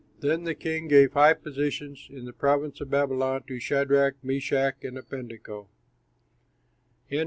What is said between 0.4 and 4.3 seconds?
the king gave high positions, in the province of Babylon, to Shadrach,